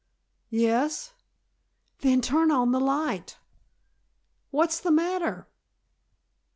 [0.49, 1.13] "Yes."
[1.99, 3.37] "Then turn on the light."
[4.49, 5.47] "What's the matter?"